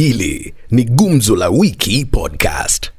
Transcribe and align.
Hili 0.00 0.54
ni 0.70 0.84
Gumzo 0.84 1.36
la 1.36 1.48
Wiki 1.48 2.04
Podcast. 2.04 2.90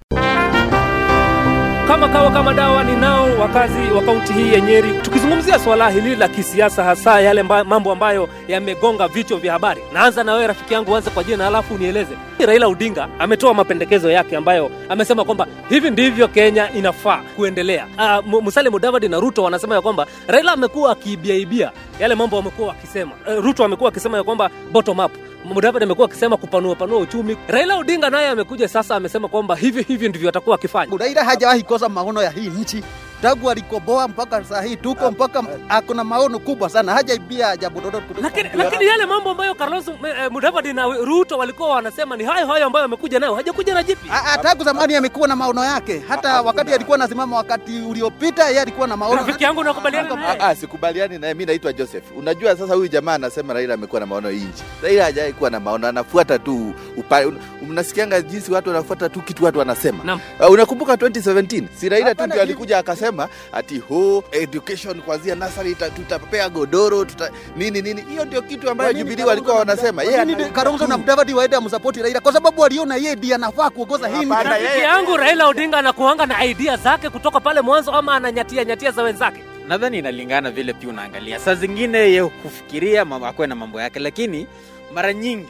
Kama 1.87 2.09
kawa 2.09 2.31
kama 2.31 2.53
dawa 2.53 2.83
ni 2.83 2.95
nao 2.95 3.37
wakazi 3.39 3.91
wa 3.95 4.01
kaunti 4.01 4.33
hii 4.33 4.53
ya 4.53 4.59
Nyeri, 4.61 4.93
tukizungumzia 5.01 5.59
swala 5.59 5.89
hili 5.89 6.15
la 6.15 6.27
kisiasa, 6.27 6.83
hasa 6.83 7.21
yale 7.21 7.43
mba, 7.43 7.63
mambo 7.63 7.91
ambayo 7.91 8.29
yamegonga 8.47 9.07
vichwa 9.07 9.37
vya 9.39 9.53
habari. 9.53 9.81
Naanza 9.93 10.23
na 10.23 10.33
wewe 10.33 10.47
rafiki 10.47 10.73
yangu, 10.73 10.95
anza 10.95 11.11
kwa 11.11 11.23
jina 11.23 11.43
halafu 11.43 11.77
nieleze. 11.77 12.15
Raila 12.45 12.67
Odinga 12.67 13.09
ametoa 13.19 13.53
mapendekezo 13.53 14.11
yake 14.11 14.37
ambayo 14.37 14.71
amesema 14.89 15.25
kwamba 15.25 15.47
hivi 15.69 15.89
ndivyo 15.89 16.27
Kenya 16.27 16.71
inafaa 16.73 17.21
kuendelea. 17.35 17.87
Uh, 18.25 18.41
Musalia 18.43 18.71
Mudavadi 18.71 19.07
na 19.09 19.19
Ruto 19.19 19.43
wanasema 19.43 19.75
ya 19.75 19.81
kwamba 19.81 20.07
Raila 20.27 20.51
amekuwa 20.51 20.91
akiibiaibia 20.91 21.71
yale 21.99 22.15
mambo 22.15 22.35
wamekuwa 22.37 22.67
wakisema. 22.67 23.11
Uh, 23.27 23.43
Ruto 23.45 23.65
amekuwa 23.65 23.89
akisema 23.89 24.17
ya 24.17 24.23
kwamba 24.23 24.49
bottom 24.71 24.99
up 24.99 25.11
Mudavadi 25.45 25.85
amekuwa 25.85 26.07
akisema 26.07 26.37
kupanua 26.37 26.75
panua 26.75 26.99
uchumi. 26.99 27.37
Raila 27.47 27.75
Odinga 27.77 28.09
naye 28.09 28.27
amekuja 28.27 28.67
sasa, 28.67 28.95
amesema 28.95 29.27
kwamba 29.27 29.55
hivi 29.55 29.83
hivi 29.83 30.09
ndivyo 30.09 30.29
atakuwa 30.29 30.55
akifanya. 30.55 30.97
Raila 30.97 31.23
hajawahi 31.23 31.63
kosa 31.63 31.89
maono 31.89 32.21
ya 32.23 32.29
hii 32.29 32.49
nchi 32.49 32.83
tangu 33.21 33.49
alikoboa 33.49 34.07
mpaka 34.07 34.43
saa 34.43 34.61
hii 34.61 34.75
tuko 34.75 35.11
mpaka 35.11 35.43
akuna 35.69 36.03
maono 36.03 36.39
kubwa 36.39 36.69
sana, 36.69 36.93
hajaibia 36.93 37.55
lolote. 37.55 38.21
Lakini, 38.21 38.49
lakini 38.53 38.85
yale 38.85 39.05
mambo 39.05 39.29
ambayo 39.29 39.55
Carlos 39.55 39.87
eh, 39.87 40.31
Mudavadi 40.31 40.73
na 40.73 40.85
Ruto 40.85 41.37
walikuwa 41.37 41.69
wanasema 41.69 42.17
ni 42.17 42.23
hayo 42.23 42.47
hayo 42.47 42.65
ambayo 42.65 42.85
amekuja 42.85 43.19
nayo, 43.19 43.35
hajakuja 43.35 43.73
na 43.73 43.83
jipi. 43.83 44.09
Ah, 44.11 44.33
ah, 44.33 44.37
tangu 44.37 44.63
zamani 44.63 44.95
amekuwa 44.95 45.27
na 45.27 45.35
maono 45.35 45.63
yake, 45.65 46.03
hata 46.07 46.41
wakati 46.41 46.73
alikuwa 46.73 46.95
anasimama 46.95 47.37
wakati 47.37 47.81
uliopita, 47.81 48.47
yeye 48.47 48.61
alikuwa 48.61 48.87
na 48.87 48.97
maono. 48.97 49.17
Rafiki 49.21 49.43
yangu 49.43 49.63
nakubaliana 49.63 50.15
naye. 50.15 50.37
Ah, 50.39 50.47
ah, 50.47 50.55
sikubaliani 50.55 51.17
naye. 51.19 51.33
Mimi 51.33 51.45
naitwa 51.45 51.73
Joseph. 51.73 52.03
Unajua 52.17 52.55
sasa, 52.57 52.73
huyu 52.75 52.87
jamaa 52.87 53.13
anasema 53.13 53.53
Raila 53.53 53.73
amekuwa 53.73 53.99
na 53.99 54.05
maono 54.05 54.31
inji. 54.31 54.63
Raila 54.83 55.03
hajawahi 55.03 55.33
kuwa 55.33 55.49
na 55.49 55.59
maono, 55.59 55.87
anafuata 55.87 56.39
tu 56.39 56.73
upande. 56.97 57.33
mnasikianga 57.67 58.21
jinsi 58.21 58.51
watu 58.51 58.69
wanafuata 58.69 59.09
tu 59.09 59.21
kitu 59.21 59.45
watu 59.45 59.59
wanasema. 59.59 60.19
Uh, 60.39 60.51
unakumbuka 60.51 60.93
2017 60.95 61.63
si 61.75 61.89
Raila 61.89 62.15
tu 62.15 62.27
ndio 62.27 62.41
alikuja 62.41 62.77
akasema 62.77 63.10
ati 63.53 63.77
ho 63.79 64.23
education 64.31 65.01
kuanzia 65.01 65.35
nasari 65.35 65.75
tutapea 65.75 66.49
godoro 66.49 67.05
tuta, 67.05 67.31
nini 67.55 67.81
nini. 67.81 68.01
Hiyo 68.01 68.25
ndio 68.25 68.41
kitu 68.41 68.69
ambayo 68.69 68.93
Jubilee 68.93 69.23
walikuwa 69.23 69.55
wanasema. 69.55 70.03
Yeye 70.03 70.49
Kalonzo 70.53 70.87
na 70.87 70.97
Mudavadi 70.97 71.33
waende 71.33 71.55
amsapoti 71.55 72.01
Raila 72.01 72.19
kwa 72.19 72.33
sababu 72.33 72.65
aliona 72.65 72.95
yeye 72.95 73.15
ndiye 73.15 73.35
anafaa 73.35 73.69
kuongoza 73.69 74.07
hii 74.07 74.25
nchi. 74.25 74.29
Rafiki 74.43 74.79
yangu 74.79 75.17
Raila 75.17 75.47
Odinga 75.47 75.77
anakuanga 75.77 76.25
na 76.25 76.45
idea 76.45 76.77
zake 76.77 77.09
kutoka 77.09 77.39
pale 77.39 77.61
mwanzo, 77.61 77.91
ama 77.91 78.15
ananyatia 78.15 78.65
nyatia 78.65 78.91
za 78.91 79.03
wenzake. 79.03 79.43
nadhani 79.67 79.97
inalingana 79.97 80.51
vile 80.51 80.73
pia 80.73 80.89
unaangalia 80.89 81.39
saa 81.39 81.55
zingine 81.55 81.97
ye 81.97 82.19
hufikiria 82.19 83.05
mambo- 83.05 83.27
akuwe 83.27 83.47
na 83.47 83.55
mambo 83.55 83.81
yake 83.81 83.99
lakini 83.99 84.47
mara 84.93 85.13
nyingi 85.13 85.47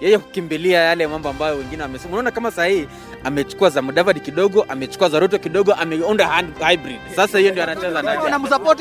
yeye 0.00 0.16
hukimbilia 0.16 0.80
yale 0.80 1.06
mambo 1.06 1.28
ambayo 1.28 1.56
wengine 1.56 1.82
wamesema. 1.82 2.10
Unaona 2.12 2.30
kama 2.30 2.50
saa 2.50 2.64
hii 2.66 2.86
amechukua 3.24 3.70
za 3.70 3.82
mudavadi 3.82 4.20
kidogo 4.20 4.66
amechukua 4.68 5.08
za 5.08 5.18
ruto 5.18 5.38
kidogo 5.38 5.72
ameunda 5.74 6.44
hybrid. 6.68 6.98
Sasa 7.16 7.38
hiyo 7.38 7.50
ndio 7.50 7.62
anacheza 7.62 8.02
nayo 8.02 8.20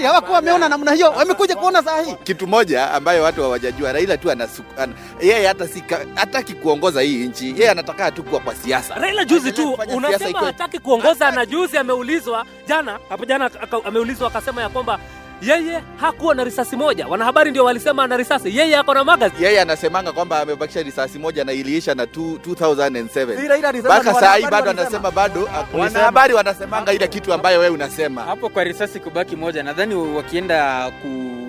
hawakuwa 0.04 0.36
wameona 0.36 0.70
namna 0.70 0.92
hiyo, 0.94 1.12
wamekuja 1.12 1.56
kuona 1.56 1.84
saa 1.84 2.02
hii. 2.02 2.16
kitu 2.24 2.48
moja 2.48 2.92
ambayo 2.92 3.24
watu 3.24 3.42
hawajajua, 3.42 3.92
Raila 3.94 4.18
tu 4.18 4.32
anasukana 4.32 4.94
yeye 5.22 5.48
hata 5.48 5.68
si 5.68 5.84
hataki 6.16 6.54
kuongoza 6.54 7.02
hii 7.02 7.28
nchi, 7.28 7.50
yeye 7.58 7.70
anataka 7.70 8.12
tu 8.12 8.24
kuwa 8.24 8.42
kwa 8.42 8.56
siasa. 8.56 8.96
Raila 8.96 9.26
juzi 9.26 9.52
tu 9.52 9.78
unasema 9.96 10.40
hataki 10.40 10.80
kuongoza, 10.80 11.32
na 11.32 11.46
juzi 11.46 11.78
ameulizwa 11.78 12.46
jana, 12.68 13.00
hapo 13.10 13.26
jana 13.26 13.50
ameulizwa 13.86 14.28
akasema 14.28 14.62
ya 14.62 14.70
kwamba 14.70 15.00
yeye 15.42 15.84
hakuwa 15.98 16.36
na 16.36 16.44
risasi 16.44 16.76
moja. 16.76 17.08
Wanahabari 17.08 17.52
ndio 17.52 17.66
walisema 17.66 18.04
ana 18.04 18.18
risasi, 18.18 18.58
yeye 18.58 18.78
ako 18.78 18.94
na 18.94 19.04
magazine. 19.04 19.46
yeye 19.48 19.62
anasemanga 19.62 20.12
kwamba 20.12 20.40
amebakisha 20.40 20.82
risasi 20.84 21.20
moja 21.20 21.44
na 21.44 21.52
iliisha 21.54 21.96
na 21.96 22.08
tu- 22.08 22.40
2007 22.44 23.72
Si 23.72 23.80
mpaka 23.82 24.14
saa 24.14 24.36
hii 24.36 24.46
bado 24.52 24.70
anasema 24.70 25.12
bado 25.12 25.50
wanahabari 25.74 26.34
wanasemanga 26.34 26.94
ile 26.94 27.08
kitu 27.08 27.34
ambayo 27.34 27.60
wewe 27.60 27.74
unasema. 27.74 28.22
Hapo 28.24 28.50
kwa 28.50 28.64
risasi 28.64 29.00
kubaki 29.00 29.36
moja. 29.36 29.64
Nadhani 29.64 29.96
wakienda 29.96 30.92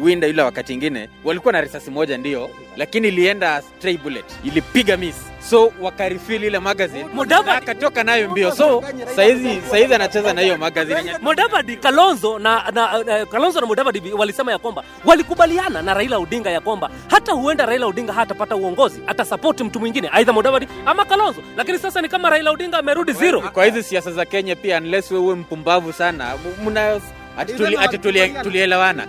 kuwinda 0.00 0.27
yule 0.27 0.43
wakati 0.43 0.75
ingine 0.75 1.09
walikuwa 1.25 1.53
na 1.53 1.61
risasi 1.61 1.91
moja 1.91 2.19
ndio 2.19 2.50
lakini 2.77 3.09
ilienda 3.09 3.62
stray 3.62 3.97
bullet. 3.97 4.25
Ilipiga 4.44 4.97
miss. 4.97 5.16
So 5.50 5.72
wakarifili 5.81 6.47
ile 6.47 6.59
magazine. 6.59 7.05
Na 7.28 7.56
akatoka 7.56 8.05
nayo 8.05 8.31
mbio. 8.31 8.53
So 8.53 8.84
saizi 9.16 9.60
saizi 9.71 9.94
anacheza 9.94 10.33
na 10.33 10.41
hiyo 10.41 10.59
magazine. 10.59 11.16
Mudavadi, 11.22 11.77
Kalonzo 11.77 12.39
na, 12.39 12.71
na, 12.75 13.03
na 13.05 13.27
Kalonzo 13.27 13.60
na 13.60 13.66
Mudavadi 13.66 14.03
walisema 14.12 14.53
ya 14.53 14.59
kwamba 14.59 14.84
walikubaliana 15.05 15.83
na 15.83 15.94
Raila 15.94 16.19
Odinga 16.19 16.50
ya 16.50 16.60
kwamba 16.60 16.91
hata 17.10 17.33
huenda 17.33 17.66
Raila 17.66 17.87
Odinga 17.87 18.12
hatapata 18.12 18.56
uongozi, 18.56 19.00
atasapoti 19.06 19.65
mtu 19.65 19.81
mwingine, 19.81 20.09
aidha 20.12 20.33
Mudavadi 20.33 20.69
ama 20.87 21.05
Kalonzo. 21.05 21.43
Lakini 21.56 21.78
sasa 21.78 22.00
ni 22.03 22.09
kama 22.09 22.31
Raila 22.31 22.50
Odinga 22.50 22.78
amerudi 22.78 23.12
zero. 23.12 23.41
kwa 23.41 23.65
hizi 23.65 23.83
siasa 23.83 24.12
za 24.12 24.25
Kenya 24.25 24.56
pia 24.56 24.78
unless 24.78 25.10
wewe 25.10 25.25
uwe 25.25 25.34
mpumbavu 25.34 25.93
sana 25.93 26.37
mu- 26.37 26.71
mna 26.71 27.00
ati 27.41 27.99
tuli- 27.99 28.43
tulielewana 28.43 29.06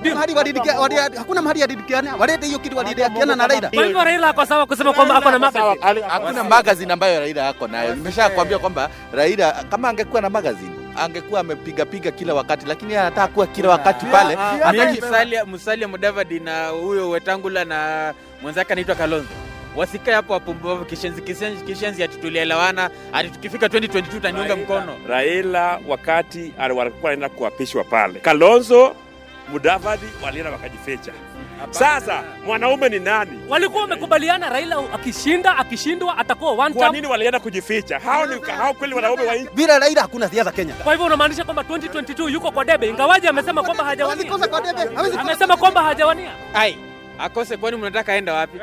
hakuna 1.17 1.41
mahali 1.41 1.61
walidikiana, 1.61 2.15
walete 2.15 2.45
hiyo 2.45 2.59
kitu 2.59 2.77
walidikiana 2.77 3.35
na 3.35 3.47
Raila. 3.47 3.69
Kwa 3.69 3.85
hivyo 3.85 4.03
Raila 4.03 4.29
ako 4.29 4.45
sawa 4.45 4.65
kusema 4.65 4.93
kwamba 4.93 5.15
ako 5.15 5.31
na 5.31 5.39
magazine. 5.39 6.01
hakuna 6.07 6.43
magazine 6.43 6.93
ambayo 6.93 7.19
Raila 7.19 7.47
ako 7.49 7.67
nayo. 7.67 7.95
Nimeshakwambia 7.95 8.59
kwamba 8.59 8.89
Raila 9.13 9.51
kama 9.69 9.89
angekuwa 9.89 10.21
na 10.21 10.29
magazine 10.29 10.71
angekuwa 10.97 11.39
amepiga 11.39 11.85
piga 11.85 12.11
kila 12.11 12.33
wakati, 12.33 12.65
lakini 12.65 12.95
anataka 12.95 13.27
kuwa 13.27 13.47
kila 13.47 13.69
wakati 13.69 14.05
pale. 14.05 14.37
Musalia 15.45 15.87
Mudavadi 15.87 16.39
na 16.39 16.67
huyo 16.67 17.09
Wetangula 17.09 17.65
na 17.65 18.13
mwenzake 18.41 18.73
anaitwa 18.73 18.95
Kalonzo 18.95 19.27
wasikae 19.75 20.13
hapo 20.13 20.33
wapumbavu 20.33 20.85
kishenzi 20.85 21.21
kishenzi, 21.21 21.65
kishenzi 21.65 22.03
ati 22.03 22.17
tulielewana 22.17 22.89
ati 23.13 23.29
tukifika 23.29 23.67
2022 23.67 24.19
taniunga 24.21 24.55
mkono 24.55 24.95
Raila 25.07 25.79
wakati 25.87 26.53
alikuwa 26.59 26.91
anaenda 27.03 27.29
kuapishwa 27.29 27.83
pale, 27.83 28.19
Kalonzo 28.19 28.95
Mudavadi 29.51 30.05
walienda 30.23 30.51
wakajificha. 30.51 31.11
Sasa 31.69 32.23
mwanaume 32.45 32.89
ni 32.89 32.99
nani? 32.99 33.39
Walikuwa 33.49 33.81
wamekubaliana 33.81 34.49
Raila 34.49 34.77
akishinda 34.93 35.57
akishindwa 35.57 36.17
atakuwa 36.17 36.51
one 36.51 36.75
Kwa 36.75 36.89
nini 36.89 37.07
walienda 37.07 37.39
kujificha? 37.39 37.99
Hao 37.99 38.25
ni 38.25 38.41
hao 38.41 38.73
kweli 38.73 38.93
wanaume 38.93 39.23
wa 39.23 39.35
nchi? 39.35 39.49
Bila 39.55 39.79
Raila 39.79 40.01
hakuna 40.01 40.29
siasa 40.29 40.51
Kenya. 40.51 40.73
Kwa 40.73 40.91
hivyo 40.93 41.05
unamaanisha 41.07 41.43
kwamba 41.43 41.61
2022 41.63 42.29
yuko 42.33 42.51
kwa 42.51 42.65
debe, 42.65 42.87
ingawaje 42.89 43.27
amesema 43.27 43.63
kwamba 43.63 43.83
hajawania. 43.83 44.31
Amesema 45.19 45.57
kwamba 45.57 45.83
hajawania. 45.83 46.31
ai 46.53 46.77
akose 47.19 47.57
kwani 47.57 47.77
mnataka 47.77 48.13
aenda 48.13 48.33
wapi 48.33 48.59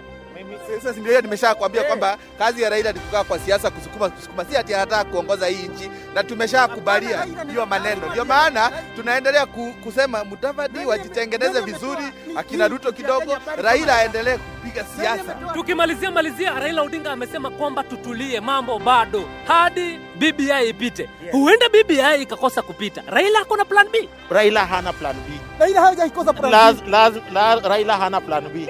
Sasa 0.83 1.01
ndio 1.01 1.21
nimeshakwambia 1.21 1.83
kwamba 1.83 2.19
kazi 2.39 2.62
ya 2.62 2.71
Raila 2.71 2.93
ni 2.93 3.01
kukaa 3.01 3.25
kwa 3.25 3.39
siasa, 3.39 3.71
kusukuma 3.71 4.09
kusukuma, 4.11 4.45
si 4.45 4.56
ati 4.56 4.75
anataka 4.75 5.05
kuongoza 5.05 5.47
hii 5.47 5.69
nchi, 5.69 5.91
na 6.15 6.25
tumeshakubalia 6.25 7.27
hiyo 7.51 7.67
maneno. 7.67 8.06
Ndio 8.11 8.25
maana 8.25 8.71
tunaendelea 8.97 9.47
ku, 9.47 9.75
kusema 9.84 10.25
Mudavadi 10.25 10.87
wajitengeneze 10.87 11.61
vizuri, 11.61 12.05
akina 12.37 12.69
Ruto 12.69 12.93
kidogo, 12.93 13.37
Raila 13.62 13.97
aendelee 13.99 14.37
kupiga 14.37 14.84
siasa. 14.97 15.34
Tukimalizia 15.55 16.11
malizia, 16.11 16.51
Raila 16.55 16.83
Odinga 16.83 17.12
amesema 17.12 17.50
kwamba 17.50 17.83
tutulie, 17.85 18.41
mambo 18.41 18.79
bado 18.79 19.29
hadi 19.47 19.99
BBI 20.17 20.69
ipite. 20.69 21.09
Huenda 21.33 21.67
BBI 21.69 22.23
ikakosa 22.23 22.62
kupita. 22.62 23.03
Raila 23.06 23.41
ako 23.41 23.56
na 23.56 23.65
plan 23.65 23.87
B. 23.93 24.09
Raila 24.31 24.67
hana 24.67 24.93
plan 24.93 25.17
B. 25.17 25.41
Raila 25.59 25.81
hajaikosa 25.81 26.33
plan 26.33 26.75
B. 26.77 26.83
Raila 27.69 27.97
hana 27.97 28.21
plan 28.21 28.49
B. 28.49 28.69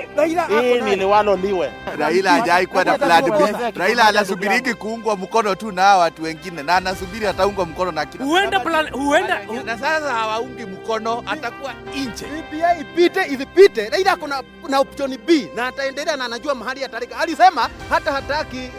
Hii 0.49 0.81
ni 0.81 0.97
liwalo 0.97 1.37
liwe. 1.37 1.73
Raila 1.99 2.31
hajawahi 2.31 2.67
kuwa 2.67 2.85
na 2.85 2.99
plan 2.99 3.25
B. 3.25 3.31
Raila 3.77 4.09
anasubiriki 4.09 4.75
kuungwa 4.75 5.17
mkono 5.17 5.55
tu 5.55 5.73
na 5.73 5.97
watu 5.97 6.23
wengine, 6.23 6.63
na 6.63 6.77
anasubiri 6.77 7.27
ataungwa 7.27 7.67
mkono 7.67 7.93
na 7.93 8.07
kila 8.07 8.25
Huenda 8.25 8.61
plan, 8.61 8.91
huenda 8.91 9.41
na 9.65 9.79
sasa 9.79 10.13
hawaungi 10.13 10.63
mkono, 10.65 11.23
atakuwa 11.27 11.75
nje. 11.97 12.27
BBI 12.27 12.81
ipite 12.81 13.27
isipite, 13.27 13.89
Raila 13.89 14.17
kuna 14.17 14.43
na, 14.69 14.79
option 14.81 15.19
B 15.27 15.49
na 15.55 15.67
ataendelea 15.67 16.17
na 16.17 16.25
anajua 16.25 16.55
mahali 16.55 16.85
atarika. 16.85 17.19
Alisema 17.19 17.71
hata 17.91 18.13
hataki 18.13 18.57
eh, 18.59 18.73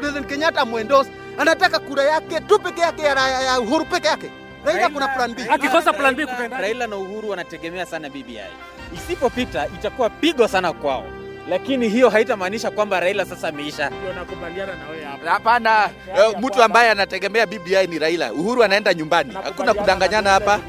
President 0.00 0.26
Kenyatta 0.26 0.60
amwendorse, 0.60 1.10
anataka 1.38 1.78
kura 1.78 2.02
yake 2.04 2.40
tu 2.40 2.58
peke 2.58 2.80
yake 2.80 3.02
ya, 3.02 3.14
ya, 3.28 3.40
ya 3.42 3.60
Uhuru 3.60 3.84
peke 3.84 4.06
yake. 4.08 4.30
Raila 4.64 4.88
kuna 4.88 5.08
plan 5.08 5.34
B. 5.34 5.42
akikosa 5.50 5.92
plan 5.92 6.14
B 6.14 6.26
kupenda 6.26 6.58
Raila 6.58 6.86
na 6.86 6.96
Uhuru 6.96 7.28
wanategemea 7.30 7.86
sana 7.86 8.08
BBI 8.08 8.40
isipopita 8.94 9.66
itakuwa 9.66 10.10
pigo 10.10 10.48
sana 10.48 10.72
kwao 10.72 11.04
lakini 11.48 11.88
hiyo 11.88 12.08
haitamaanisha 12.10 12.70
kwamba 12.70 13.00
Raila 13.00 13.24
sasa 13.24 13.48
ameisha 13.48 13.90
Hapana, 15.24 15.90
eh, 16.18 16.34
mtu 16.42 16.62
ambaye 16.62 16.90
anategemea 16.90 17.46
BBI 17.46 17.86
ni 17.88 17.98
Raila. 17.98 18.32
Uhuru 18.32 18.64
anaenda 18.64 18.94
nyumbani, 18.94 19.34
hakuna 19.44 19.74
kudanganyana 19.74 20.30
hapa. 20.30 20.60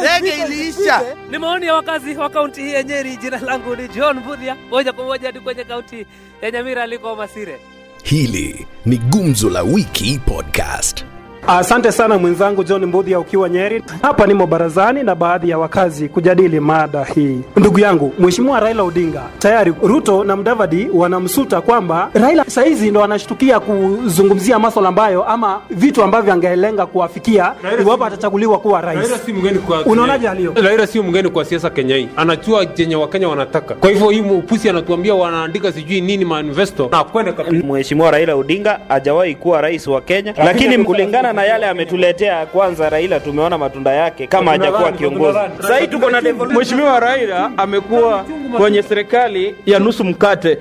Ndege 0.00 0.36
iliisha. 0.44 1.02
Ni 1.30 1.38
maoni 1.38 1.66
ya 1.66 1.74
wakazi 1.74 2.16
wa 2.16 2.30
kaunti 2.30 2.62
hii 2.62 2.72
ya 2.72 2.82
Nyeri. 2.82 3.16
Jina 3.16 3.38
langu 3.40 3.76
ni 3.76 3.88
John 3.88 4.20
Budhia, 4.20 4.56
moja 4.70 4.92
kwa 4.92 5.04
moja 5.04 5.26
hadi 5.28 5.40
kwenye 5.40 5.64
kaunti 5.64 6.06
ya 6.42 6.50
Nyamira 6.50 6.82
aliko 6.82 7.16
Masire. 7.16 7.60
Hili 8.02 8.66
ni 8.86 8.96
Gumzo 8.98 9.50
la 9.50 9.62
Wiki 9.62 10.20
Podcast. 10.26 11.04
Asante 11.50 11.92
sana 11.92 12.18
mwenzangu 12.18 12.64
John 12.64 12.86
Mbudhia 12.86 13.18
ukiwa 13.20 13.48
Nyeri. 13.48 13.82
Hapa 14.02 14.26
nimo 14.26 14.46
barazani 14.46 15.02
na 15.02 15.14
baadhi 15.14 15.50
ya 15.50 15.58
wakazi 15.58 16.08
kujadili 16.08 16.60
mada 16.60 17.04
hii. 17.04 17.40
Ndugu 17.56 17.80
yangu, 17.80 18.12
Mheshimiwa 18.18 18.60
Raila 18.60 18.82
Odinga, 18.82 19.22
tayari 19.38 19.74
Ruto 19.82 20.24
na 20.24 20.36
Mdavadi 20.36 20.88
wanamsuta 20.94 21.60
kwamba 21.60 22.10
Raila 22.14 22.44
saizi 22.44 22.90
ndo 22.90 23.04
anashtukia 23.04 23.60
kuzungumzia 23.60 24.58
maswala 24.58 24.88
ambayo 24.88 25.24
ama 25.24 25.60
vitu 25.70 26.02
ambavyo 26.02 26.32
angelenga 26.32 26.86
kuwafikia 26.86 27.52
iwapo 27.82 28.04
atachaguliwa 28.04 28.58
kuwa 28.58 28.80
rais. 28.80 29.24
si 29.26 29.32
mgeni 29.32 29.58
kwa 29.58 29.84
Unaonaje 29.86 30.26
hali 30.26 30.38
hiyo? 30.40 30.52
Raila 30.62 30.86
sio 30.86 31.02
mgeni 31.02 31.28
kwa 31.30 31.44
siasa 31.44 31.70
Kenya 31.70 31.96
hii, 31.96 32.08
anajua 32.16 32.66
chenye 32.66 32.96
Wakenya 32.96 33.28
wanataka. 33.28 33.74
Kwa 33.74 33.90
hivyo 33.90 34.10
hii 34.10 34.20
upusi 34.20 34.68
anatuambia 34.70 35.14
wanaandika 35.14 35.72
sijui 35.72 36.00
nini 36.00 36.24
manifesto 36.24 36.88
na 36.92 37.04
kwenda 37.04 37.32
kabisa. 37.32 37.66
Mheshimiwa 37.66 38.10
Raila 38.10 38.34
Odinga 38.34 38.80
hajawahi 38.88 39.34
kuwa 39.34 39.60
rais 39.60 39.86
wa 39.86 40.00
Kenya, 40.00 40.34
lakini 40.44 40.84
kulingana 40.84 41.37
na 41.38 41.44
yale 41.44 41.66
ametuletea, 41.66 42.46
kwanza 42.46 42.88
Raila 42.90 43.20
tumeona 43.20 43.58
matunda 43.58 43.92
yake 43.92 44.26
kama 44.26 44.50
hajakuwa 44.50 44.92
kiongozi. 44.92 45.38
Sasa 45.60 45.86
tuko 45.86 46.10
na 46.10 46.20
Mheshimiwa 46.22 47.00
Raila 47.00 47.50
amekuwa 47.56 48.24
kwenye 48.56 48.82
serikali 48.82 49.54
ya 49.66 49.78
nusu 49.78 50.04
mkate. 50.04 50.58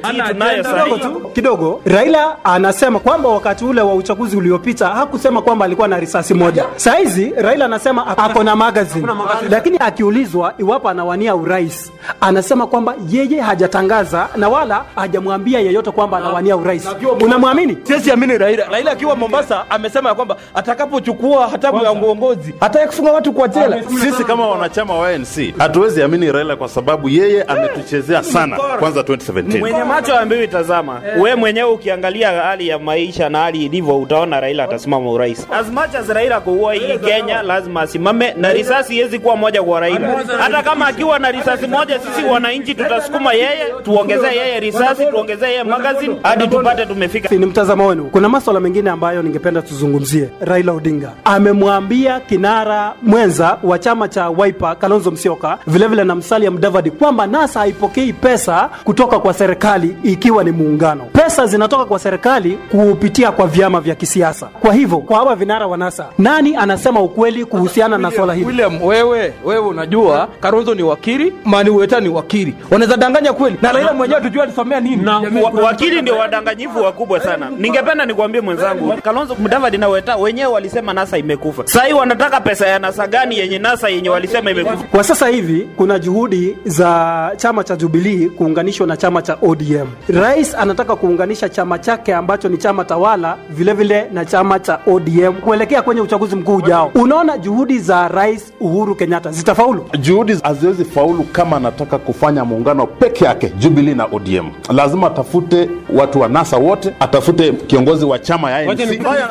sasa. 0.64 0.86
kidogo 1.34 1.82
raila 1.86 2.36
anasema 2.44 3.00
kwamba 3.00 3.30
wakati 3.30 3.66
ule 3.66 3.82
wa 3.82 3.94
uchaguzi 3.96 4.38
uliopita 4.38 4.88
hakusema 4.88 5.42
kwamba 5.42 5.66
alikuwa 5.66 5.88
na 5.88 6.00
risasi 6.00 6.34
moja. 6.34 6.66
Sahizi 6.76 7.34
raila 7.38 7.66
anasema 7.66 8.18
ako 8.18 8.44
na 8.44 8.56
magazine. 8.56 9.08
Lakini 9.50 9.78
akiulizwa 9.80 10.54
iwapo 10.58 10.90
anawania 10.90 11.36
urais 11.36 11.92
anasema 12.22 12.68
kwamba 12.68 12.96
yeye 13.10 13.42
hajatangaza 13.42 14.28
na 14.36 14.50
wala 14.50 14.86
hajamwambia 14.96 15.60
yeyote 15.60 15.92
kwamba 15.92 16.18
anawania 16.18 16.58
urais. 16.58 16.88
unamwamini? 17.22 17.78
Siamini 18.04 18.38
Raila. 18.38 18.66
Raila 18.66 18.92
akiwa 18.92 19.16
Mombasa 19.16 19.66
amesema 19.70 20.16
kwamba 20.16 20.36
atakapochukua 20.56 21.48
hatamu 21.48 21.84
ya 21.84 21.92
uongozi 21.92 22.54
hataki 22.60 22.88
kufunga 22.88 23.12
watu 23.12 23.34
kwa 23.34 23.48
jela. 23.48 23.84
Sisi 24.02 24.24
kama 24.24 24.48
wanachama 24.50 24.94
wa 24.94 25.08
ANC 25.10 25.58
hatuwezi 25.58 26.04
amini 26.04 26.32
Raila 26.32 26.56
kwa 26.56 26.68
sababu 26.70 27.10
yeye 27.10 27.44
ametuchezea 27.82 28.24
sana 28.24 28.58
kwanza 28.80 29.02
2017. 29.02 29.60
mwenye 29.60 29.84
macho 29.84 30.18
ambiwi 30.20 30.48
tazama. 30.48 31.02
We 31.20 31.36
mwenyewe 31.36 31.70
ukiangalia 31.72 32.32
hali 32.32 32.68
ya 32.68 32.80
maisha 32.80 33.30
na 33.30 33.40
hali 33.40 33.66
ilivyo, 33.66 33.98
utaona 34.00 34.40
Raila 34.40 34.64
atasimama 34.64 35.12
urais. 35.12 35.48
As 35.52 35.68
much 35.70 35.96
as 35.96 36.08
Raila 36.10 36.40
kuua 36.42 36.74
hii 36.74 36.98
Kenya, 37.06 37.42
lazima 37.42 37.82
asimame, 37.82 38.34
na 38.38 38.54
risasi 38.54 38.98
iwezi 38.98 39.20
kuwa 39.20 39.36
moja 39.36 39.64
kwa 39.64 39.80
Raila. 39.80 40.24
Hata 40.40 40.64
kama 40.64 40.88
akiwa 40.88 41.20
na 41.20 41.32
risasi 41.32 41.68
moja, 41.68 42.00
sisi 42.00 42.24
wananchi 42.28 42.76
tutasukuma 42.76 43.34
yeye, 43.34 43.66
tuongezee 43.84 44.36
yeye 44.36 44.60
risasi, 44.60 45.06
tuongezee 45.06 45.48
yeye 45.48 45.64
magazine 45.64 46.16
hadi 46.24 46.48
tupate 46.48 46.86
tumefika. 46.86 47.36
ni 47.36 47.46
mtazamo 47.46 47.88
wenu 47.88 48.06
kuna 48.06 48.30
masuala 48.30 48.60
mengine 48.60 48.90
ambayo 48.90 49.22
ningependa 49.22 49.62
tuzungumzie 49.62 50.30
raila 50.40 50.72
odinga 50.74 51.12
amemwambia 51.26 52.20
kinara 52.20 52.94
mwenza 53.02 53.58
wa 53.64 53.80
chama 53.80 54.08
cha 54.08 54.30
Wiper 54.30 54.76
kalonzo 54.78 55.12
Musyoka, 55.12 55.58
vilevile 55.68 56.04
na 56.04 56.16
Musalia 56.16 56.52
Mudavadi 56.52 56.92
kwamba 56.92 57.28
nasa 57.28 57.62
haipokei 57.68 58.14
pesa 58.14 58.70
kutoka 58.84 59.20
kwa 59.20 59.34
serikali 59.34 59.96
ikiwa 60.04 60.44
ni 60.44 60.52
muungano 60.52 61.04
pesa 61.14 61.46
zinatoka 61.48 61.86
kwa 61.86 62.00
serikali 62.00 62.58
kupitia 62.72 63.32
kwa 63.32 63.48
vyama 63.48 63.82
vya 63.82 63.96
kisiasa 63.96 64.46
kwa 64.46 64.74
hivyo 64.74 64.98
kwa 64.98 65.18
hawa 65.18 65.36
vinara 65.36 65.68
wa 65.68 65.78
nasa 65.78 66.06
nani 66.18 66.56
anasema 66.56 67.02
ukweli 67.02 67.46
kuhusiana 67.46 67.98
na 67.98 68.12
swala 68.12 68.34
hili 68.34 68.46
William, 68.48 68.84
wewe 68.84 69.34
wewe 69.46 69.60
unajua 69.68 70.28
Kalonzo 70.40 70.76
ni 70.76 70.84
wakili, 70.84 71.34
Mani 71.46 71.70
Weta 71.70 72.00
ni 72.00 72.10
wakili, 72.10 72.56
wanaweza 72.72 72.98
danganya 72.98 73.34
kweli, 73.34 73.58
na 73.62 73.72
Raila 73.72 73.94
mwenyewe 73.94 74.22
tujua 74.22 74.44
alisomea 74.44 74.80
nini. 74.80 74.96
Na 75.04 75.20
Wa, 75.20 75.62
wakili 75.64 76.02
ndio 76.02 76.18
wadanganyifu 76.18 76.80
wakubwa 76.84 77.20
sana. 77.20 77.50
Ningependa 77.58 78.06
nikwambie 78.06 78.42
mwenzangu, 78.42 78.94
Kalonzo 79.04 79.36
Mudavadi 79.36 79.78
na 79.78 79.88
Weta 79.88 80.16
wenyewe 80.16 80.52
walisema 80.52 80.94
NASA 80.94 81.18
imekufa. 81.18 81.64
Sasa 81.66 81.86
hii 81.86 81.94
wanataka 81.94 82.42
pesa 82.42 82.68
ya 82.68 82.80
NASA 82.80 83.08
gani 83.08 83.38
yenye 83.40 83.60
NASA 83.60 83.90
yenye 83.90 84.10
walisema 84.10 84.52
imekufa? 84.52 84.76
Kwa 84.92 85.04
sasa 85.04 85.28
hivi 85.28 85.70
kuna 85.78 86.00
juhudi 86.00 86.58
za 86.66 87.32
chama 87.38 87.57
cha 87.64 87.76
Jubilee 87.76 88.30
kuunganishwa 88.30 88.88
na 88.88 88.98
chama 88.98 89.22
cha 89.22 89.38
ODM. 89.42 89.88
Rais 90.10 90.56
anataka 90.56 90.96
kuunganisha 90.96 91.50
chama 91.50 91.80
chake 91.80 92.14
ambacho 92.14 92.50
ni 92.50 92.58
chama 92.58 92.86
tawala 92.86 93.38
vilevile 93.50 94.02
vile 94.02 94.14
na 94.14 94.26
chama 94.26 94.60
cha 94.60 94.80
ODM 94.88 95.34
kuelekea 95.34 95.82
kwenye 95.82 96.02
uchaguzi 96.02 96.36
mkuu 96.36 96.56
ujao. 96.56 96.92
Unaona 96.96 97.38
juhudi 97.38 97.80
za 97.80 98.08
Rais 98.08 98.54
Uhuru 98.60 98.96
Kenyatta 98.96 99.32
zitafaulu? 99.32 99.86
Juhudi 100.00 100.38
haziwezi 100.44 100.86
faulu 100.86 101.24
kama 101.24 101.58
anataka 101.58 101.98
kufanya 101.98 102.46
muungano 102.46 102.88
peke 102.88 103.26
yake 103.26 103.50
Jubilee 103.58 103.94
na 103.94 104.06
ODM. 104.12 104.50
Lazima 104.70 105.08
atafute 105.08 105.70
watu 105.94 106.20
wa 106.22 106.28
NASA 106.28 106.58
wote, 106.58 106.94
atafute 107.00 107.52
kiongozi 107.52 108.06
wa 108.06 108.20
chama 108.20 108.52
ya 108.52 108.58
ANC 108.58 108.80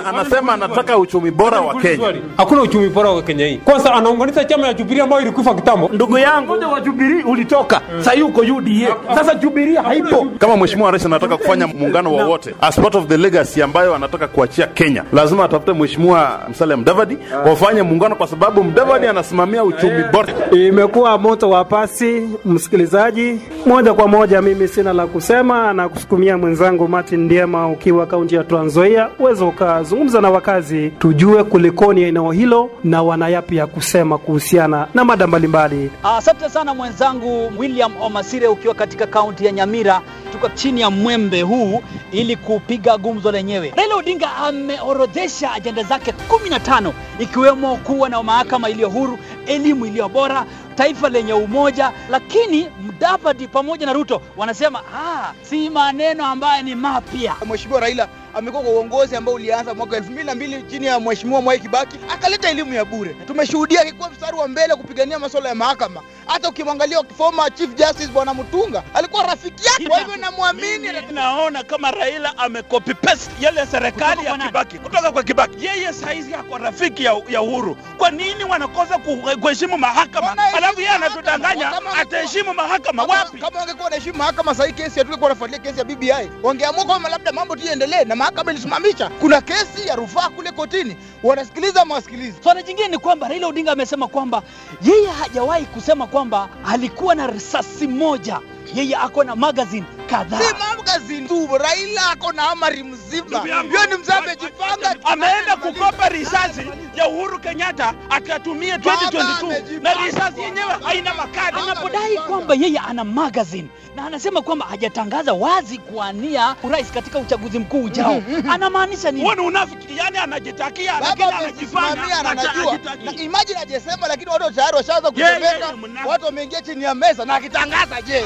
anasema 0.07 0.53
anataka 0.53 0.99
uchumi 0.99 1.31
bora 1.31 1.61
wa 1.61 1.75
Kenya. 1.75 2.15
Hakuna 2.37 2.63
uchumi 2.63 2.89
bora 2.89 3.11
wa 3.11 3.23
Kenya 3.23 3.47
hii. 3.47 3.57
Kwanza 3.57 3.95
anaunganisha 3.95 4.45
chama 4.45 4.67
ya 4.67 4.75
Jubilee 4.75 5.03
ambayo 5.03 5.23
ilikufa 5.23 5.55
kitambo. 5.55 5.91
Ndugu 5.93 6.19
yangu, 6.19 6.53
wa 6.73 6.81
Jubilee 6.81 7.23
ulitoka, 7.23 7.81
sasa 7.99 8.13
hii 8.17 8.23
uko 8.23 8.41
UDA. 8.41 8.97
Sasa 9.15 9.35
Jubilee 9.35 9.77
haipo. 9.77 10.27
Kama 10.39 10.57
mheshimiwa 10.57 10.91
rais 10.91 11.07
anataka 11.07 11.37
kufanya 11.37 11.67
muungano 11.67 12.13
wowote 12.13 12.55
as 12.61 12.77
part 12.81 12.95
of 12.95 13.07
the 13.07 13.17
legacy 13.17 13.63
ambayo 13.63 13.95
anataka 13.95 14.29
kuachia 14.29 14.67
Kenya, 14.67 15.05
lazima 15.13 15.45
atafute 15.45 15.73
mheshimiwa 15.73 16.41
Musalia 16.49 16.77
Mudavadi 16.77 17.19
wafanye 17.47 17.83
muungano, 17.83 18.15
kwa 18.15 18.27
sababu 18.27 18.65
Mudavadi 18.65 19.07
anasimamia 19.07 19.65
uchumi 19.65 20.05
bora. 20.13 20.35
Imekuwa 20.53 21.19
moto 21.19 21.51
wa 21.51 21.65
pasi, 21.65 22.29
msikilizaji. 22.45 23.41
Moja 23.67 23.95
kwa 23.95 24.09
moja, 24.09 24.43
mimi 24.43 24.69
sina 24.69 24.93
la 24.93 25.07
kusema 25.07 25.73
na 25.73 25.89
kusukumia 25.89 26.39
mwenzangu 26.39 26.89
Martin 26.89 27.21
Ndiema, 27.21 27.69
ukiwa 27.69 28.07
kaunti 28.07 28.35
ya 28.35 28.45
Trans 28.45 28.67
Nzoia, 28.67 29.09
uweze 29.19 29.45
ukazungumza 29.45 30.21
na 30.21 30.31
wakazi, 30.31 30.91
tujue 30.99 31.45
kulikoni 31.45 32.03
eneo 32.03 32.31
hilo 32.33 32.71
na 32.85 33.03
wanayapi 33.03 33.57
ya 33.57 33.67
kusema 33.67 34.19
kuhusiana 34.19 34.87
na 34.95 35.05
mada 35.05 35.27
mbalimbali. 35.27 35.91
Asante 36.03 36.49
sana 36.49 36.75
mwenzangu 36.75 37.53
William 37.59 37.93
Omasire, 38.07 38.47
ukiwa 38.49 38.75
katika 38.75 39.07
kaunti 39.07 39.45
ya 39.47 39.53
Nyamira. 39.53 40.03
Tuko 40.33 40.49
chini 40.49 40.81
ya 40.81 40.91
mwembe 40.91 41.43
huu 41.43 41.83
ili 42.13 42.37
kupiga 42.37 42.99
gumzo 42.99 43.33
lenyewe. 43.33 43.73
Raila 43.77 43.95
Odinga 43.97 44.37
ameorodhesha 44.37 45.53
ajenda 45.53 45.83
zake 45.83 46.15
15 46.29 46.93
ikiwemo 47.19 47.77
kuwa 47.77 48.09
na 48.09 48.23
mahakama 48.23 48.71
iliyo 48.71 48.89
huru, 48.91 49.19
elimu 49.47 49.87
iliyo 49.87 50.09
bora, 50.09 50.47
taifa 50.75 51.09
lenye 51.09 51.33
umoja, 51.33 51.93
lakini 52.11 52.69
Mudavadi 52.81 53.49
pamoja 53.49 53.87
na 53.87 53.93
Ruto 53.93 54.23
wanasema 54.37 54.83
ah, 54.95 55.33
si 55.43 55.71
maneno 55.71 56.27
ambayo 56.27 56.63
ni 56.63 56.75
mapya. 56.75 57.35
Mheshimiwa 57.47 57.81
Raila 57.81 58.09
amekuwa 58.35 58.63
kwa 58.63 58.73
uongozi 58.73 59.17
ambao 59.17 59.35
ulianza 59.35 59.75
mwaka 59.75 59.97
elfu 59.97 60.11
mbili 60.11 60.27
na 60.27 60.35
mbili 60.35 60.63
chini 60.63 60.87
ya 60.87 61.01
Mheshimiwa 61.01 61.43
Mwai 61.43 61.61
Kibaki, 61.61 61.97
akaleta 62.13 62.51
elimu 62.51 62.75
ya 62.75 62.85
bure. 62.85 63.17
Tumeshuhudia 63.27 63.81
akikuwa 63.81 64.11
mstari 64.11 64.37
wa 64.37 64.49
mbele 64.49 64.75
kupigania 64.75 65.19
masuala 65.19 65.49
ya 65.49 65.55
mahakama. 65.55 66.01
Hata 66.27 66.49
ukimwangalia 66.49 67.03
former 67.17 67.55
Chief 67.55 67.75
Justice 67.75 68.07
Bwana 68.13 68.35
Mutunga 68.35 68.83
alikuwa 68.95 69.23
rafiki 69.23 69.67
yake, 69.67 69.87
kwa 69.89 69.99
hivyo 69.99 70.17
namwamini. 70.17 70.89
Naona 71.13 71.63
kama 71.65 71.91
Raila 71.91 72.39
amecopy 72.39 72.95
paste 72.95 73.31
yale 73.41 73.67
serikali 73.67 74.25
ya 74.25 74.39
Kibaki 74.39 74.79
kutoka 74.79 75.13
kwa 75.13 75.23
Kibaki. 75.23 75.65
Yeye 75.67 75.93
saizi 75.93 76.35
ako 76.35 76.59
rafiki 76.59 77.05
ya, 77.05 77.17
ya 77.29 77.43
Uhuru. 77.43 77.75
Kwa 77.99 78.11
nini 78.11 78.45
wanakosa 78.45 78.99
kuheshimu 79.41 79.79
mahakama? 79.79 80.37
Alafu 80.57 80.81
yeye 80.81 80.93
anatudanganya 80.93 81.73
ataheshimu 82.01 82.55
mahakama 82.55 83.03
wapi? 83.05 83.39
Kama 83.39 83.59
wangekuwa 83.59 83.85
wanaheshimu 83.85 84.19
mahakama 84.19 84.55
sahii, 84.55 84.73
kesi 84.73 84.99
hatungekuwa 84.99 85.31
nafuatilia 85.31 85.63
kesi 85.63 85.79
ya 85.79 85.85
BBI. 85.85 86.31
Wangeamua 86.43 86.85
kwamba 86.85 87.09
labda 87.09 87.33
mambo 87.33 87.57
tu 87.57 87.67
yaendelee, 87.67 88.05
na 88.05 88.17
mahakama 88.17 88.53
ilisimamisha. 88.53 89.11
Kuna 89.21 89.41
kesi 89.41 89.89
ya 89.89 89.97
rufaa 89.97 90.29
kule 90.29 90.51
kotini, 90.53 90.97
wanasikiliza 91.23 91.85
mawasikilizi. 91.85 92.39
Swala 92.43 92.63
jingine 92.63 92.89
ni 92.89 92.99
kwamba 92.99 93.29
Raila 93.29 93.47
Odinga 93.47 93.73
amesema 93.73 94.09
kwamba 94.09 94.43
yeye 94.83 95.09
hajawahi 95.09 95.65
kusema 95.65 96.07
kwamba 96.17 96.49
alikuwa 96.67 97.15
na 97.15 97.27
risasi 97.27 97.87
moja, 97.87 98.41
yeye 98.75 98.97
ako 98.97 99.25
na 99.25 99.37
magazine 99.37 99.87
kadhaa. 100.07 100.39
Si 100.41 100.55
magazine 100.77 101.29
tu, 101.29 101.49
Raila 101.59 102.11
ako 102.11 102.33
na 102.33 102.51
amari 102.51 102.83
mzima. 102.83 103.39
Yeye 103.47 103.87
ni 103.91 103.97
mzee 103.97 104.13
amejipanga, 104.13 104.97
Ameenda 105.05 105.57
kukopa 105.57 106.09
risasi 106.09 106.61
ya 106.95 107.09
Uhuru 107.09 107.39
Kenyatta 107.39 107.95
atatumie 108.11 108.77
2022 108.77 109.83
na 109.83 109.95
risasi 109.95 110.41
yenyewe 110.41 110.73
haina 110.85 111.15
makadi. 111.15 111.59
Anapodai 111.63 112.17
kwamba 112.19 112.55
yeye 112.55 112.79
ana 112.79 113.05
magazine 113.05 113.69
na 113.97 114.07
anasema 114.07 114.43
kwamba 114.43 114.67
hajatangaza 114.67 115.33
wazi 115.33 115.79
kuania 115.79 116.57
urais 116.63 116.91
katika 116.93 117.19
uchaguzi 117.19 117.59
mkuu 117.59 117.83
ujao, 117.85 118.23
anamaanisha 118.51 119.11
nini? 119.11 119.29
Wewe 119.29 119.43
unafiki, 119.43 119.97
yani 119.99 120.19
anajitakia 120.19 121.01
lakini 121.01 121.25
anajifanya 121.33 121.95
na 122.23 122.31
anajua. 122.31 122.79
Na 123.05 123.13
imagine 123.13 123.59
ajesema, 123.61 124.09
lakini 124.09 124.31
watu 124.31 124.55
tayari 124.55 124.77
washaanza 124.77 125.11
mnafiki. 125.11 126.09
watu 126.09 126.25
wameingia 126.25 126.63
chini 126.63 126.85
ya 126.85 126.95
meza 126.95 127.25
na 127.25 127.35
akitangaza, 127.35 128.03
je, 128.03 128.25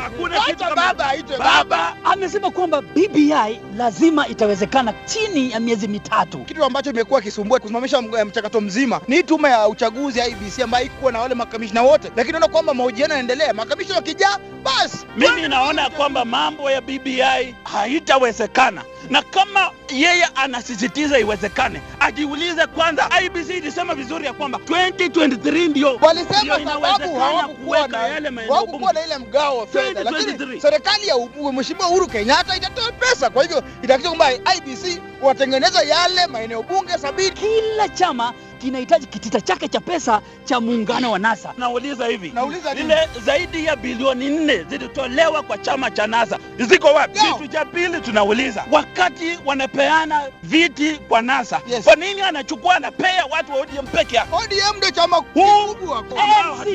wacha 0.48 0.74
baba 0.76 1.06
aitwe 1.06 1.38
baba. 1.38 1.96
Amesema 2.04 2.50
kwamba 2.50 2.82
BBI 2.82 3.60
lazima 3.76 4.28
itawezekana 4.28 4.92
chini 5.04 5.50
ya 5.50 5.60
miezi 5.60 5.88
mitatu. 5.88 6.38
Kitu 6.38 6.64
ambacho 6.64 6.90
imekuwa 6.90 7.20
kisumbua 7.20 7.58
kusimamisha 7.58 8.02
mchakato 8.02 8.60
mzima 8.60 9.00
ni 9.08 9.22
tume 9.22 9.48
ya 9.48 9.68
uchaguzi 9.68 10.18
ya 10.18 10.26
IBC 10.28 10.60
ambayo 10.62 10.86
ikuwa 10.86 11.12
na 11.12 11.18
wale 11.20 11.34
makamishna 11.34 11.82
wote, 11.82 12.10
lakini 12.16 12.32
naona 12.32 12.48
kwamba 12.48 12.74
mahojiano 12.74 13.14
yanaendelea, 13.14 13.54
makamishna 13.54 13.94
wakijaa 13.96 14.38
basi 14.62 15.06
Mimi 15.16 15.48
naona 15.60 15.90
kwamba 15.90 16.24
mambo 16.24 16.70
ya 16.70 16.80
BBI 16.80 17.54
haitawezekana 17.64 18.84
na 19.10 19.22
kama 19.22 19.70
yeye 19.88 20.24
anasisitiza 20.34 21.18
iwezekane, 21.18 21.80
ajiulize 22.00 22.66
kwanza. 22.66 23.10
IBC 23.24 23.50
ilisema 23.50 23.94
vizuri 23.94 24.26
ya 24.26 24.32
kwamba 24.32 24.58
2023 24.58 25.68
ndio 25.70 25.96
walisema 26.02 26.34
sababu 26.40 26.62
inawezekana 26.62 27.88
na 27.88 28.08
yale 28.08 28.30
maeneo 28.30 28.54
hawakukuwa 28.54 28.92
na 28.92 29.04
ile 29.06 29.18
mgao 29.18 29.58
wa 29.58 29.66
fedha, 29.66 30.04
lakini 30.04 30.60
serikali 30.60 31.06
ya 31.08 31.14
mheshimiwa 31.52 31.88
Uhuru 31.88 32.06
Kenyatta 32.06 32.56
itatoa 32.56 32.92
pesa. 32.92 33.30
Kwa 33.30 33.42
hivyo 33.42 33.62
itahakikisha 33.82 34.16
kwamba 34.16 34.54
IBC 34.56 35.02
watengeneza 35.22 35.82
yale 35.82 36.26
maeneo 36.26 36.62
bunge 36.62 36.98
sabini. 36.98 37.30
Kila 37.30 37.88
chama 37.88 38.32
kinahitaji 38.60 39.06
kitita 39.06 39.40
chake 39.40 39.68
cha 39.68 39.80
pesa 39.80 40.20
cha 40.44 40.60
muungano 40.60 41.10
wa 41.12 41.18
NASA. 41.18 41.54
Nauliza 41.58 42.06
hivi, 42.06 42.30
Nauliza 42.34 42.74
ile 42.74 43.08
zaidi 43.24 43.64
ya 43.64 43.76
bilioni 43.76 44.28
nne 44.28 44.62
zilitolewa 44.62 45.42
kwa 45.42 45.58
chama 45.58 45.90
cha 45.90 46.06
NASA 46.06 46.38
ziko 46.58 46.86
wapi? 46.86 47.18
Kitu 47.20 47.46
cha 47.48 47.64
pili 47.64 48.00
tunauliza, 48.00 48.64
wakati 48.72 49.38
wanapeana 49.44 50.22
viti 50.42 50.92
kwa 51.08 51.22
NASA, 51.22 51.60
kwa 51.84 51.96
nini 51.96 52.20
anachukua 52.20 52.74
anapea 52.76 53.24
watu 53.30 53.52
wa 53.52 53.58
ODM 53.58 53.86
peke 53.86 54.16
yake? 54.16 54.28
ODM 54.32 54.76
ndio 54.76 54.90
chama 54.90 55.20
kubwa 55.20 56.04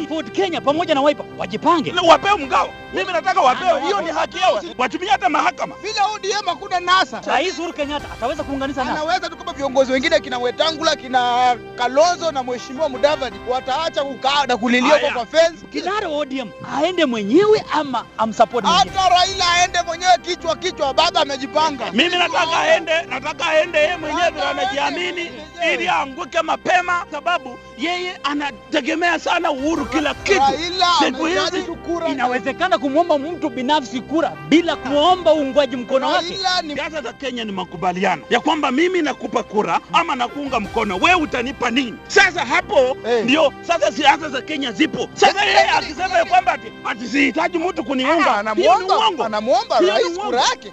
Ford 0.10 0.32
Kenya 0.32 0.62
pamoja 0.62 0.96
na 0.96 1.02
Wiper 1.02 1.26
wajipange. 1.38 1.94
wapewe 2.08 2.38
mgao. 2.38 2.70
Mimi 2.96 3.14
nataka 3.14 3.42
wapewe, 3.42 3.82
hiyo 3.82 4.02
ni 4.02 4.10
haki 4.12 4.38
yao, 4.38 4.62
watumie 4.78 5.10
hata 5.10 5.30
mahakama. 5.30 5.76
Bila 5.84 6.06
ODM 6.06 6.46
hakuna 6.46 6.80
NASA. 6.80 7.22
Rais 7.28 7.60
Uhuru 7.60 7.74
Kenyatta 7.74 8.08
ataweza 8.14 8.44
kuunganisha 8.44 8.84
NASA. 8.84 9.02
Anaweza 9.02 9.30
tu 9.30 9.38
kama 9.38 9.54
viongozi 9.54 9.92
wengine 9.92 10.20
kina 10.20 10.38
Wetangula, 10.40 10.96
kina 10.96 11.56
Kalonzo 11.78 12.32
na 12.32 12.44
mheshimiwa 12.44 12.90
Mudavadi 12.90 13.36
wataacha 13.50 14.04
kukaa 14.04 14.46
na 14.46 14.58
kulilia 14.58 15.00
kwa 15.14 15.26
fence. 15.26 15.66
Kinara 15.72 16.10
wa 16.10 16.18
ODM 16.18 16.50
aende 16.78 17.06
mwenyewe 17.06 17.64
ama 17.72 18.06
amsupport 18.18 18.66
mwenyewe? 18.66 18.92
Hata 18.96 19.10
Raila 19.16 19.46
aende 19.54 19.82
mwenyewe 19.82 20.12
kichwa 20.22 20.56
kichwa, 20.56 20.94
baba 20.94 21.22
amejipanga. 21.22 21.92
Mimi 21.92 22.18
nataka 22.18 22.60
aende, 22.60 23.02
nataka 23.02 23.46
aende 23.48 23.78
yeye 23.80 23.98
mwenyewe 23.98 24.30
vile 24.30 24.44
anajiamini, 24.44 25.32
ili 25.74 25.88
aanguke 25.90 26.42
mapema, 26.42 27.06
sababu 27.12 27.60
yeye 27.78 28.20
anategemea 28.24 29.20
sana 29.20 29.52
Uhuru 29.52 29.86
kila 29.86 30.14
kitu. 30.14 30.40
Raila. 30.40 32.10
Inawezekana 32.12 32.78
kumwomba 32.86 33.18
mtu 33.18 33.50
binafsi 33.50 34.02
kura 34.02 34.32
bila 34.50 34.76
kuomba 34.76 35.34
uungwaji 35.34 35.76
mkono 35.76 36.08
wake. 36.08 36.38
Siasa 36.76 37.02
za 37.02 37.14
Kenya 37.14 37.44
ni 37.44 37.52
makubaliano 37.52 38.24
ya 38.30 38.40
kwamba 38.40 38.72
mimi 38.72 39.02
nakupa 39.02 39.44
kura 39.44 39.80
ama 39.94 40.16
nakuunga 40.16 40.60
mkono, 40.60 40.98
wewe 40.98 41.16
utanipa 41.22 41.72
nini? 41.72 41.94
Sasa 42.08 42.46
hapo 42.46 42.98
ndio 43.24 43.54
sasa 43.62 43.92
siasa 43.92 44.30
za 44.30 44.42
Kenya 44.42 44.72
zipo. 44.72 45.10
Sasa 45.14 45.46
yeye 45.46 45.70
akisema 45.70 46.18
ya 46.18 46.26
kwamba 46.26 46.58
ati, 46.86 47.08
sihitaji 47.08 47.58
mtu 47.58 47.84
kuniunga, 47.84 48.36
Ah, 48.36 49.26
anamuomba 49.26 49.80
rais 49.80 50.06
kura 50.26 50.42
yake. 50.42 50.72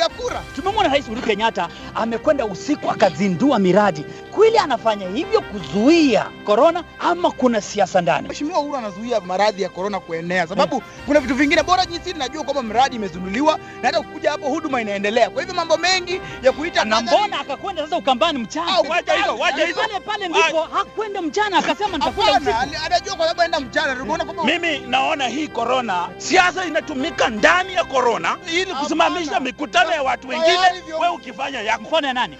Rais 0.00 0.08
tupiga 0.08 0.08
kura. 0.08 0.42
Tumemwona 0.56 0.88
Rais 0.88 1.06
Uhuru 1.06 1.22
Kenyatta 1.22 1.68
amekwenda 1.94 2.44
usiku 2.44 2.90
akazindua 2.90 3.58
miradi. 3.58 4.04
Kweli 4.30 4.58
anafanya 4.58 5.08
hivyo 5.08 5.40
kuzuia 5.40 6.26
korona 6.44 6.84
ama 6.98 7.30
kuna 7.30 7.60
siasa 7.60 8.00
ndani? 8.00 8.28
Mheshimiwa 8.28 8.58
Uhuru 8.60 8.76
anazuia 8.76 9.20
maradhi 9.20 9.62
ya 9.62 9.68
korona 9.68 10.00
kuenea, 10.00 10.46
sababu 10.46 10.82
kuna 11.06 11.20
vitu 11.20 11.34
vingine 11.34 11.62
bora 11.62 11.86
jinsi 11.86 12.12
najua 12.12 12.44
kwamba 12.44 12.62
mradi 12.62 12.96
imezinduliwa 12.96 13.58
na 13.82 13.88
hata 13.88 14.00
kuja 14.02 14.30
hapo 14.30 14.48
huduma 14.48 14.80
inaendelea. 14.80 15.30
Kwa 15.30 15.42
hivyo 15.42 15.54
mambo 15.56 15.76
mengi 15.76 16.20
ya 16.42 16.52
kuita 16.52 16.84
na 16.84 17.00
mbona 17.00 17.40
akakwenda 17.40 17.82
sasa 17.82 17.96
Ukambani 17.96 18.38
mchana? 18.38 18.66
Ah, 18.76 18.80
wacha 18.88 19.14
hizo, 19.14 19.36
wacha 19.36 19.66
hizo. 19.66 19.80
Pale 19.80 20.00
pale 20.00 20.28
ndipo 20.28 20.62
hakwenda 20.62 21.22
mchana, 21.22 21.58
akasema 21.58 21.98
nitakwenda 21.98 22.32
usiku. 22.40 22.84
anajua 22.86 23.16
kwa 23.16 23.24
sababu 23.28 23.40
aenda 23.42 23.60
mchana. 23.60 24.04
Kwamba 24.04 24.44
Mimi 24.44 24.78
naona 24.78 25.26
hii 25.28 25.48
korona, 25.48 26.08
siasa 26.18 26.64
inatumika 26.64 27.28
ndani 27.28 27.74
ya 27.74 27.84
korona 27.84 28.36
ili 28.54 28.74
kusimamisha 28.74 29.40
mikutano 29.40 29.89
ya 29.94 30.02
watu 30.02 30.28
wengine, 30.28 30.56
wewe 31.00 31.08
ukifanya 31.14 31.60
yako. 31.62 31.82
Mfano 31.82 32.06
ya 32.06 32.14
nani? 32.14 32.36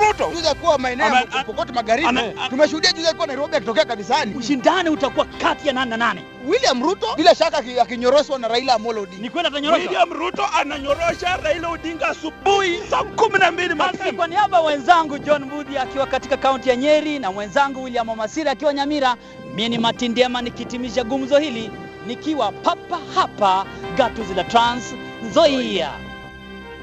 Ruto. 0.00 0.30
juzi 0.34 0.46
alikuwa 0.48 0.78
maeneo 0.78 1.06
ya 1.06 1.44
Pokot 1.46 1.70
Magharibi. 1.74 2.08
Tumeshuhudia 2.50 2.92
juzi 2.92 3.06
alikuwa 3.06 3.26
Nairobi 3.26 3.56
akitokea 3.56 3.84
kanisani. 3.84 4.34
Ushindani 4.34 4.88
utakuwa 4.90 5.24
kati 5.26 5.66
ya 5.68 5.72
nani 5.74 5.90
na 5.90 5.96
nani? 5.96 6.20
William 6.46 6.82
Ruto 6.82 7.06
bila 7.16 7.34
shaka 7.34 7.58
akinyoroshwa 7.82 8.38
na 8.38 8.48
Raila 8.48 8.74
Amolo 8.74 9.02
Odinga. 9.02 9.22
Ni 9.22 9.30
kweli 9.30 9.48
atanyoroshwa? 9.48 9.84
William 9.90 10.12
Ruto 10.12 10.46
ananyorosha 10.60 11.36
Raila 11.36 11.68
Odinga 11.68 12.08
asubuhi 12.08 12.78
saa 12.90 13.02
kumi 13.04 13.38
na 13.38 13.50
mbili 13.50 13.74
mapema. 13.74 14.12
kwa 14.12 14.26
niaba 14.26 14.56
ya 14.58 14.62
wenzangu 14.64 15.18
John 15.18 15.44
Mbudi 15.44 15.78
akiwa 15.78 16.06
katika 16.06 16.36
kaunti 16.36 16.68
ya 16.68 16.76
Nyeri 16.76 17.18
na 17.18 17.32
mwenzangu 17.32 17.82
William 17.82 18.08
Omasira 18.08 18.50
akiwa 18.52 18.72
Nyamira, 18.74 19.16
mimi 19.54 19.68
ni 19.68 19.78
Martin 19.78 20.14
Diema 20.14 20.42
nikitimisha 20.42 21.04
gumzo 21.04 21.38
hili 21.38 21.70
nikiwa 22.06 22.52
papa 22.52 22.98
hapa 23.14 23.66
gatuzi 23.96 24.34
la 24.34 24.44
Trans 24.44 24.94
Nzoia. 25.22 26.07